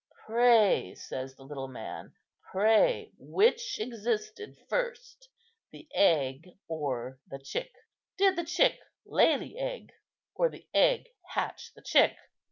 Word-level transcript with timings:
'Pray,' 0.25 0.95
says 0.95 1.35
the 1.35 1.43
little 1.43 1.67
man, 1.67 2.15
'pray, 2.49 3.11
which 3.19 3.79
existed 3.79 4.57
first, 4.67 5.29
the 5.71 5.87
egg 5.93 6.49
or 6.67 7.19
the 7.27 7.37
chick? 7.37 7.71
Did 8.17 8.35
the 8.35 8.43
chick 8.45 8.79
lay 9.05 9.37
the 9.37 9.59
egg, 9.59 9.91
or 10.33 10.49
the 10.49 10.65
egg 10.73 11.09
hatch 11.35 11.73
the 11.75 11.83
chick? 11.83 12.15